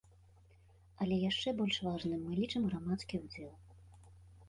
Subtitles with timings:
[1.05, 3.51] Але яшчэ больш важным мы лічым грамадскі ўдзел.